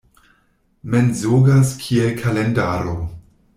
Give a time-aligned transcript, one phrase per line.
[0.93, 2.99] Mensogas kiel kalendaro.